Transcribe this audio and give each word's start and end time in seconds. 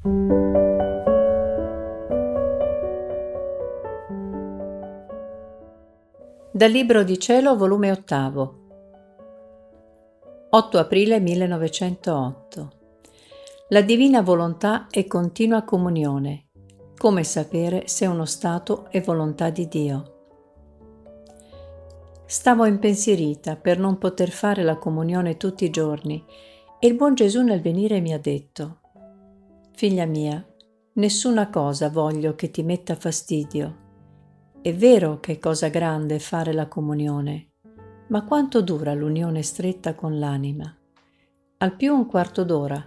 Dal 0.00 0.30
Libro 6.70 7.02
di 7.02 7.18
Cielo, 7.18 7.56
volume 7.56 7.90
ottavo, 7.90 8.58
8 10.50 10.78
aprile 10.78 11.18
1908. 11.18 12.70
La 13.70 13.80
divina 13.80 14.22
volontà 14.22 14.86
è 14.88 15.04
continua 15.08 15.64
comunione. 15.64 16.46
Come 16.96 17.24
sapere 17.24 17.88
se 17.88 18.06
uno 18.06 18.24
stato 18.24 18.86
è 18.90 19.00
volontà 19.00 19.50
di 19.50 19.66
Dio? 19.66 20.14
Stavo 22.24 22.66
impensierita 22.66 23.56
per 23.56 23.80
non 23.80 23.98
poter 23.98 24.30
fare 24.30 24.62
la 24.62 24.76
comunione 24.76 25.36
tutti 25.36 25.64
i 25.64 25.70
giorni 25.70 26.24
e 26.78 26.86
il 26.86 26.94
buon 26.94 27.14
Gesù 27.14 27.42
nel 27.42 27.60
venire 27.60 28.00
mi 28.00 28.12
ha 28.12 28.18
detto, 28.20 28.78
Figlia 29.78 30.06
mia, 30.06 30.44
nessuna 30.94 31.50
cosa 31.50 31.88
voglio 31.88 32.34
che 32.34 32.50
ti 32.50 32.64
metta 32.64 32.96
fastidio. 32.96 33.76
È 34.60 34.74
vero 34.74 35.20
che 35.20 35.34
è 35.34 35.38
cosa 35.38 35.68
grande 35.68 36.18
fare 36.18 36.52
la 36.52 36.66
comunione, 36.66 37.50
ma 38.08 38.24
quanto 38.24 38.60
dura 38.60 38.92
l'unione 38.92 39.40
stretta 39.42 39.94
con 39.94 40.18
l'anima? 40.18 40.76
Al 41.58 41.76
più 41.76 41.94
un 41.94 42.06
quarto 42.06 42.42
d'ora. 42.42 42.84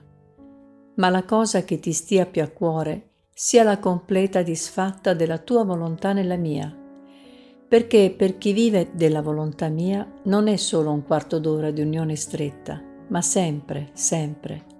Ma 0.95 1.07
la 1.07 1.23
cosa 1.23 1.63
che 1.63 1.79
ti 1.79 1.93
stia 1.93 2.25
più 2.25 2.41
a 2.41 2.49
cuore 2.49 3.11
sia 3.33 3.63
la 3.63 3.79
completa 3.79 4.41
disfatta 4.41 5.13
della 5.13 5.37
tua 5.37 5.63
volontà 5.63 6.11
nella 6.11 6.35
mia, 6.35 6.77
perché 7.69 8.13
per 8.13 8.37
chi 8.37 8.51
vive 8.51 8.89
della 8.93 9.21
volontà 9.21 9.69
mia 9.69 10.05
non 10.23 10.49
è 10.49 10.57
solo 10.57 10.91
un 10.91 11.05
quarto 11.05 11.39
d'ora 11.39 11.71
di 11.71 11.79
unione 11.79 12.17
stretta, 12.17 12.83
ma 13.07 13.21
sempre, 13.21 13.91
sempre. 13.93 14.70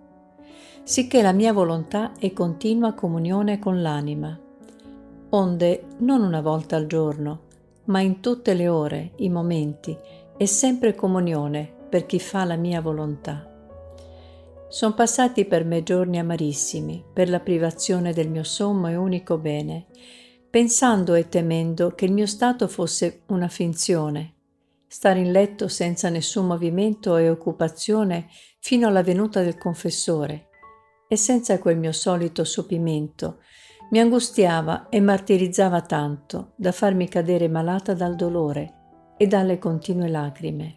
Sicché 0.84 1.22
la 1.22 1.32
mia 1.32 1.54
volontà 1.54 2.14
è 2.18 2.34
continua 2.34 2.94
comunione 2.94 3.60
con 3.60 3.82
l'anima, 3.82 4.38
onde 5.30 5.84
non 6.00 6.24
una 6.24 6.42
volta 6.42 6.76
al 6.76 6.88
giorno, 6.88 7.44
ma 7.86 8.02
in 8.02 8.20
tutte 8.20 8.56
le 8.56 8.68
ore, 8.68 9.12
i 9.18 9.30
momenti, 9.30 9.96
è 10.36 10.46
sempre 10.46 10.96
comunione 10.96 11.72
per 11.88 12.08
chi 12.08 12.20
fa 12.20 12.46
la 12.46 12.56
mia 12.56 12.82
volontà. 12.82 13.48
Sono 14.70 14.94
passati 14.96 15.46
per 15.46 15.66
me 15.66 15.84
giorni 15.84 16.18
amarissimi 16.18 17.04
per 17.14 17.30
la 17.30 17.40
privazione 17.40 18.12
del 18.12 18.30
mio 18.30 18.44
sommo 18.44 18.90
e 18.90 18.96
unico 18.96 19.38
bene, 19.38 19.86
pensando 20.50 21.14
e 21.14 21.30
temendo 21.30 21.92
che 21.92 22.06
il 22.06 22.12
mio 22.12 22.26
stato 22.26 22.68
fosse 22.68 23.22
una 23.28 23.50
finzione, 23.50 24.34
stare 24.88 25.20
in 25.20 25.32
letto 25.32 25.68
senza 25.68 26.10
nessun 26.10 26.48
movimento 26.48 27.16
e 27.18 27.30
occupazione 27.30 28.28
fino 28.60 28.88
alla 28.88 29.04
venuta 29.04 29.42
del 29.42 29.58
confessore, 29.58 30.48
e 31.12 31.18
senza 31.18 31.60
quel 31.60 31.78
mio 31.78 31.92
solito 31.92 32.46
sopimento, 32.46 33.40
mi 33.90 34.00
angustiava 34.00 34.88
e 34.88 35.02
martirizzava 35.02 35.82
tanto 35.82 36.54
da 36.56 36.72
farmi 36.72 37.10
cadere 37.10 37.50
malata 37.50 37.94
dal 37.94 38.16
dolore 38.16 38.76
e 39.18 39.28
dalle 39.28 39.58
continue 39.58 40.08
lacrime. 40.08 40.76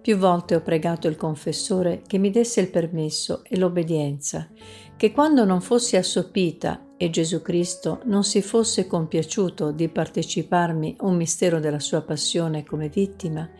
Più 0.00 0.16
volte 0.18 0.54
ho 0.54 0.60
pregato 0.60 1.08
il 1.08 1.16
confessore 1.16 2.02
che 2.06 2.16
mi 2.18 2.30
desse 2.30 2.60
il 2.60 2.70
permesso 2.70 3.42
e 3.42 3.58
l'obbedienza, 3.58 4.48
che 4.96 5.10
quando 5.10 5.44
non 5.44 5.60
fossi 5.62 5.96
assopita 5.96 6.92
e 6.96 7.10
Gesù 7.10 7.42
Cristo 7.42 8.02
non 8.04 8.22
si 8.22 8.40
fosse 8.40 8.86
compiaciuto 8.86 9.72
di 9.72 9.88
parteciparmi 9.88 10.98
un 11.00 11.16
mistero 11.16 11.58
della 11.58 11.80
sua 11.80 12.02
passione 12.02 12.62
come 12.62 12.88
vittima, 12.88 13.50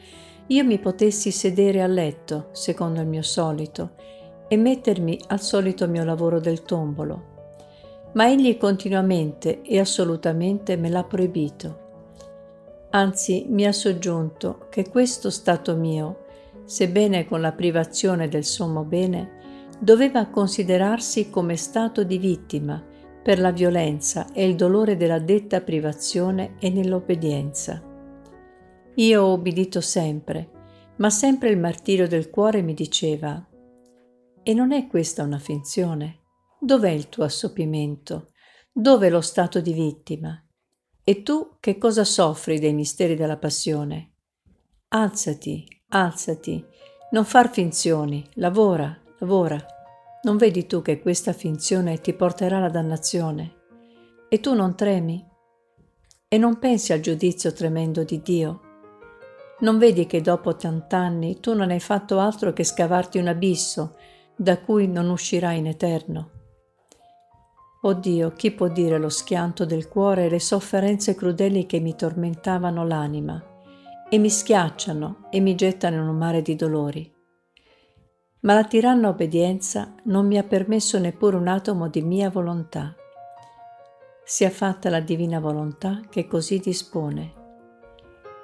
io 0.46 0.64
mi 0.64 0.78
potessi 0.78 1.32
sedere 1.32 1.82
a 1.82 1.88
letto, 1.88 2.50
secondo 2.52 3.00
il 3.00 3.08
mio 3.08 3.22
solito, 3.22 3.94
e 4.48 4.56
mettermi 4.56 5.20
al 5.28 5.40
solito 5.40 5.86
mio 5.86 6.04
lavoro 6.04 6.40
del 6.40 6.62
tombolo. 6.62 7.36
Ma 8.12 8.28
egli 8.28 8.56
continuamente 8.56 9.62
e 9.62 9.78
assolutamente 9.78 10.76
me 10.76 10.88
l'ha 10.88 11.04
proibito. 11.04 11.86
Anzi, 12.90 13.44
mi 13.48 13.66
ha 13.66 13.72
soggiunto 13.72 14.66
che 14.70 14.88
questo 14.88 15.28
stato 15.28 15.76
mio, 15.76 16.24
sebbene 16.64 17.26
con 17.26 17.42
la 17.42 17.52
privazione 17.52 18.28
del 18.28 18.44
sommo 18.44 18.82
bene, 18.82 19.36
doveva 19.78 20.26
considerarsi 20.26 21.28
come 21.28 21.56
stato 21.56 22.02
di 22.02 22.18
vittima 22.18 22.82
per 23.22 23.38
la 23.38 23.52
violenza 23.52 24.32
e 24.32 24.48
il 24.48 24.54
dolore 24.54 24.96
della 24.96 25.18
detta 25.18 25.60
privazione 25.60 26.54
e 26.58 26.70
nell'obbedienza. 26.70 27.82
Io 28.94 29.22
ho 29.22 29.32
obbedito 29.32 29.82
sempre, 29.82 30.48
ma 30.96 31.10
sempre 31.10 31.50
il 31.50 31.58
martirio 31.58 32.08
del 32.08 32.30
cuore 32.30 32.62
mi 32.62 32.74
diceva 32.74 33.44
E 34.48 34.54
non 34.54 34.72
è 34.72 34.86
questa 34.86 35.24
una 35.24 35.38
finzione? 35.38 36.20
Dov'è 36.58 36.88
il 36.88 37.10
tuo 37.10 37.24
assopimento? 37.24 38.30
Dov'è 38.72 39.10
lo 39.10 39.20
stato 39.20 39.60
di 39.60 39.74
vittima? 39.74 40.42
E 41.04 41.22
tu 41.22 41.56
che 41.60 41.76
cosa 41.76 42.02
soffri 42.02 42.58
dei 42.58 42.72
misteri 42.72 43.14
della 43.14 43.36
passione? 43.36 44.14
Alzati, 44.88 45.66
alzati, 45.88 46.64
non 47.10 47.26
far 47.26 47.50
finzioni, 47.50 48.26
lavora, 48.36 48.98
lavora. 49.18 49.62
Non 50.22 50.38
vedi 50.38 50.66
tu 50.66 50.80
che 50.80 50.98
questa 50.98 51.34
finzione 51.34 52.00
ti 52.00 52.14
porterà 52.14 52.56
alla 52.56 52.70
dannazione? 52.70 53.54
E 54.30 54.40
tu 54.40 54.54
non 54.54 54.74
tremi? 54.74 55.22
E 56.26 56.38
non 56.38 56.58
pensi 56.58 56.94
al 56.94 57.00
giudizio 57.00 57.52
tremendo 57.52 58.02
di 58.02 58.22
Dio? 58.22 58.60
Non 59.60 59.76
vedi 59.76 60.06
che 60.06 60.22
dopo 60.22 60.56
tant'anni 60.56 61.38
tu 61.38 61.52
non 61.52 61.68
hai 61.68 61.80
fatto 61.80 62.18
altro 62.18 62.54
che 62.54 62.64
scavarti 62.64 63.18
un 63.18 63.26
abisso 63.26 63.96
da 64.38 64.58
cui 64.60 64.88
non 64.88 65.10
uscirai 65.10 65.58
in 65.58 65.66
eterno? 65.66 66.30
Oh 67.82 67.92
Dio, 67.92 68.32
chi 68.32 68.52
può 68.52 68.68
dire 68.68 68.96
lo 68.96 69.10
schianto 69.10 69.66
del 69.66 69.88
cuore 69.88 70.24
e 70.24 70.30
le 70.30 70.40
sofferenze 70.40 71.14
crudeli 71.14 71.66
che 71.66 71.80
mi 71.80 71.94
tormentavano 71.94 72.86
l'anima 72.86 73.42
e 74.08 74.16
mi 74.16 74.30
schiacciano 74.30 75.26
e 75.30 75.40
mi 75.40 75.54
gettano 75.54 75.96
in 75.96 76.08
un 76.08 76.16
mare 76.16 76.40
di 76.40 76.56
dolori? 76.56 77.16
ma 78.40 78.54
la 78.54 78.64
tiranna 78.64 79.08
obbedienza 79.08 79.94
non 80.04 80.26
mi 80.26 80.38
ha 80.38 80.44
permesso 80.44 80.98
neppure 80.98 81.36
un 81.36 81.48
atomo 81.48 81.88
di 81.88 82.02
mia 82.02 82.30
volontà. 82.30 82.94
Sia 84.24 84.50
fatta 84.50 84.90
la 84.90 85.00
divina 85.00 85.40
volontà 85.40 86.02
che 86.08 86.26
così 86.26 86.58
dispone. 86.58 87.34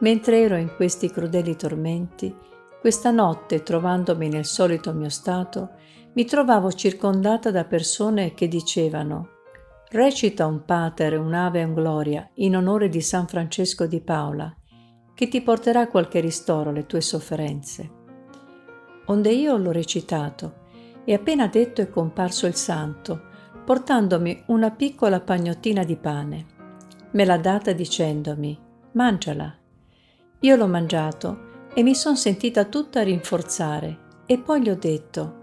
Mentre 0.01 0.41
ero 0.41 0.57
in 0.57 0.75
questi 0.75 1.11
crudeli 1.11 1.55
tormenti, 1.57 2.35
questa 2.85 3.11
notte, 3.11 3.63
trovandomi 3.63 4.29
nel 4.29 4.45
solito 4.45 4.93
mio 4.93 5.09
stato, 5.09 5.71
mi 6.13 6.27
trovavo 6.27 6.71
circondata 6.71 7.51
da 7.51 7.65
persone 7.65 8.35
che 8.35 8.47
dicevano 8.47 9.29
Recita 9.89 10.45
un 10.45 10.67
pater, 10.67 11.19
un'ave 11.19 11.61
e 11.61 11.65
un 11.65 11.73
gloria 11.73 12.29
in 12.35 12.55
onore 12.59 12.91
di 12.91 13.01
San 13.01 13.27
Francesco 13.27 13.87
di 13.87 14.03
Paola, 14.03 14.55
che 15.15 15.29
ti 15.29 15.41
porterà 15.41 15.89
qualche 15.89 16.21
ristoro 16.21 16.69
alle 16.69 16.85
tue 16.85 17.01
sofferenze 17.01 18.03
onde 19.07 19.33
io 19.33 19.57
l'ho 19.57 19.73
recitato 19.73 20.63
e 21.07 21.15
appena 21.15 21.47
detto 21.47 21.81
è 21.81 21.89
comparso 21.89 22.47
il 22.47 22.55
santo, 22.55 23.29
portandomi 23.65 24.43
una 24.49 24.71
piccola 24.71 25.21
pagnottina 25.21 25.85
di 25.85 25.97
pane. 25.97 26.47
Me 27.13 27.25
l'ha 27.25 27.39
data 27.39 27.73
dicendomi, 27.73 28.59
mangiala. 28.93 29.57
Io 30.41 30.57
l'ho 30.57 30.67
mangiato 30.67 31.53
e 31.75 31.83
mi 31.83 31.95
son 31.95 32.17
sentita 32.17 32.65
tutta 32.65 33.03
rinforzare 33.03 33.99
e 34.27 34.39
poi 34.39 34.63
gli 34.63 34.71
ho 34.71 34.77
detto, 34.77 35.43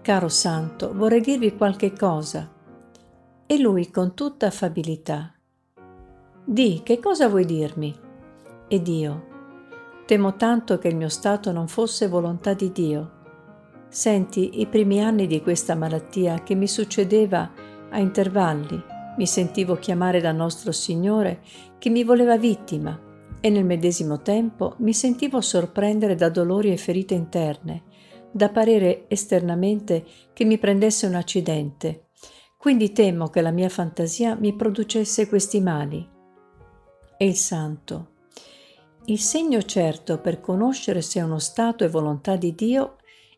caro 0.00 0.28
santo, 0.28 0.94
vorrei 0.94 1.20
dirvi 1.20 1.56
qualche 1.56 1.92
cosa. 1.92 2.50
E 3.46 3.58
lui 3.58 3.90
con 3.90 4.14
tutta 4.14 4.46
affabilità, 4.46 5.34
di 6.44 6.80
che 6.84 7.00
cosa 7.00 7.28
vuoi 7.28 7.44
dirmi? 7.44 7.94
Ed 8.68 8.88
io, 8.88 9.34
Temo 10.06 10.36
tanto 10.36 10.78
che 10.78 10.86
il 10.86 10.94
mio 10.94 11.08
stato 11.08 11.50
non 11.50 11.66
fosse 11.66 12.06
volontà 12.06 12.54
di 12.54 12.70
Dio. 12.70 13.10
Senti, 13.88 14.60
i 14.60 14.66
primi 14.66 15.02
anni 15.02 15.26
di 15.26 15.42
questa 15.42 15.74
malattia 15.74 16.44
che 16.44 16.54
mi 16.54 16.68
succedeva 16.68 17.50
a 17.90 17.98
intervalli, 17.98 18.80
mi 19.16 19.26
sentivo 19.26 19.74
chiamare 19.74 20.20
da 20.20 20.30
nostro 20.30 20.70
Signore 20.70 21.40
che 21.78 21.90
mi 21.90 22.04
voleva 22.04 22.38
vittima 22.38 22.96
e 23.46 23.48
nel 23.48 23.64
medesimo 23.64 24.22
tempo 24.22 24.74
mi 24.78 24.92
sentivo 24.92 25.40
sorprendere 25.40 26.16
da 26.16 26.28
dolori 26.28 26.72
e 26.72 26.76
ferite 26.76 27.14
interne, 27.14 27.84
da 28.32 28.48
parere 28.48 29.04
esternamente 29.06 30.04
che 30.32 30.44
mi 30.44 30.58
prendesse 30.58 31.06
un 31.06 31.14
accidente. 31.14 32.08
Quindi 32.58 32.90
temo 32.90 33.28
che 33.28 33.40
la 33.42 33.52
mia 33.52 33.68
fantasia 33.68 34.34
mi 34.34 34.52
producesse 34.52 35.28
questi 35.28 35.60
mali. 35.60 36.04
E 37.16 37.24
il 37.24 37.36
santo, 37.36 38.14
il 39.04 39.20
segno 39.20 39.62
certo 39.62 40.18
per 40.18 40.40
conoscere 40.40 41.00
se 41.00 41.20
uno 41.20 41.38
stato 41.38 41.84
è 41.84 41.88
volontà 41.88 42.34
di 42.34 42.52
Dio 42.52 42.96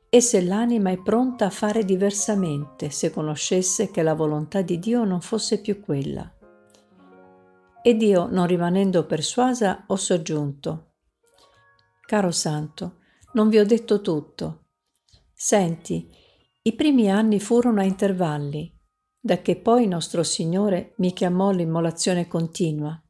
è 0.09 0.21
se 0.21 0.43
l'anima 0.43 0.89
è 0.89 0.97
pronta 0.97 1.45
a 1.45 1.51
fare 1.51 1.85
diversamente 1.85 2.89
se 2.89 3.11
conoscesse 3.11 3.91
che 3.91 4.03
la 4.03 4.15
volontà 4.15 4.63
di 4.63 4.79
Dio 4.79 5.05
non 5.05 5.21
fosse 5.21 5.61
più 5.61 5.83
quella. 5.83 6.33
Ed 7.83 8.03
io, 8.03 8.27
non 8.27 8.47
rimanendo 8.47 9.07
persuasa, 9.07 9.85
ho 9.87 9.97
soggiunto. 9.97 10.95
Caro 12.07 12.31
Santo, 12.31 12.99
non 13.35 13.49
vi 13.49 13.59
ho 13.59 13.65
detto 13.65 14.01
tutto. 14.01 14.67
Senti, 15.33 16.11
i 16.63 16.75
primi 16.75 17.11
anni 17.11 17.39
furono 17.39 17.81
a 17.81 17.85
intervalli 17.85 18.75
da 19.21 19.43
che 19.43 19.57
poi 19.57 19.87
nostro 19.87 20.23
Signore 20.23 20.95
mi 20.99 21.13
chiamò 21.13 21.51
l'immolazione 21.51 22.27
continua. 22.29 23.01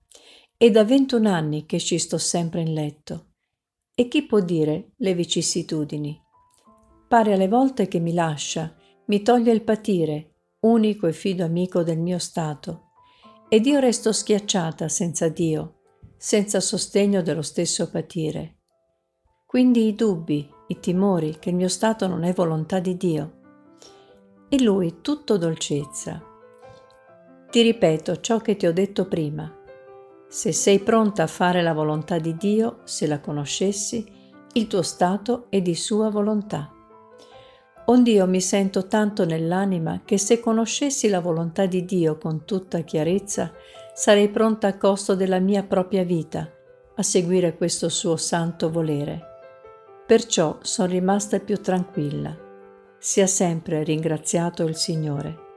È 0.56 0.70
da 0.70 0.84
21 0.84 1.28
anni 1.28 1.66
che 1.66 1.78
ci 1.78 1.98
sto 1.98 2.18
sempre 2.18 2.62
in 2.62 2.72
letto. 2.72 3.34
E 3.94 4.08
chi 4.08 4.26
può 4.26 4.40
dire 4.40 4.92
le 4.96 5.14
vicissitudini? 5.14 6.20
Pare 7.06 7.32
alle 7.32 7.48
volte 7.48 7.88
che 7.88 8.00
mi 8.00 8.12
lascia, 8.12 8.74
mi 9.06 9.22
toglie 9.22 9.52
il 9.52 9.62
patire, 9.62 10.34
unico 10.60 11.06
e 11.06 11.12
fido 11.12 11.44
amico 11.44 11.82
del 11.82 11.98
mio 11.98 12.18
stato, 12.18 12.87
ed 13.48 13.64
io 13.66 13.78
resto 13.78 14.12
schiacciata 14.12 14.88
senza 14.88 15.28
Dio, 15.28 15.80
senza 16.16 16.60
sostegno 16.60 17.22
dello 17.22 17.42
stesso 17.42 17.88
patire. 17.90 18.56
Quindi 19.46 19.86
i 19.86 19.94
dubbi, 19.94 20.46
i 20.66 20.78
timori 20.80 21.38
che 21.38 21.48
il 21.48 21.56
mio 21.56 21.68
stato 21.68 22.06
non 22.06 22.24
è 22.24 22.32
volontà 22.34 22.78
di 22.78 22.96
Dio. 22.96 23.32
E 24.50 24.62
lui 24.62 25.00
tutto 25.00 25.38
dolcezza. 25.38 26.22
Ti 27.50 27.62
ripeto 27.62 28.20
ciò 28.20 28.40
che 28.40 28.56
ti 28.56 28.66
ho 28.66 28.72
detto 28.72 29.06
prima. 29.06 29.50
Se 30.28 30.52
sei 30.52 30.80
pronta 30.80 31.22
a 31.22 31.26
fare 31.26 31.62
la 31.62 31.72
volontà 31.72 32.18
di 32.18 32.36
Dio, 32.36 32.80
se 32.84 33.06
la 33.06 33.20
conoscessi, 33.20 34.06
il 34.52 34.66
tuo 34.66 34.82
stato 34.82 35.46
è 35.48 35.62
di 35.62 35.74
sua 35.74 36.10
volontà. 36.10 36.70
Ond'io 37.88 38.26
mi 38.26 38.40
sento 38.42 38.86
tanto 38.86 39.24
nell'anima 39.24 40.02
che 40.04 40.18
se 40.18 40.40
conoscessi 40.40 41.08
la 41.08 41.20
volontà 41.20 41.64
di 41.64 41.86
Dio 41.86 42.18
con 42.18 42.44
tutta 42.44 42.80
chiarezza, 42.80 43.52
sarei 43.94 44.28
pronta 44.28 44.68
a 44.68 44.76
costo 44.76 45.14
della 45.14 45.38
mia 45.38 45.62
propria 45.62 46.04
vita 46.04 46.52
a 46.94 47.02
seguire 47.02 47.56
questo 47.56 47.88
suo 47.88 48.16
santo 48.16 48.70
volere. 48.70 49.22
Perciò 50.06 50.58
sono 50.60 50.88
rimasta 50.88 51.38
più 51.38 51.60
tranquilla. 51.60 52.36
Sia 52.98 53.26
sempre 53.26 53.82
ringraziato 53.84 54.64
il 54.64 54.76
Signore. 54.76 55.47